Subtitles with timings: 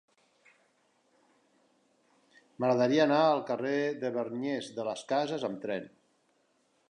[2.63, 5.89] M'agradaria anar al carrer de Bergnes de las Casas amb tren.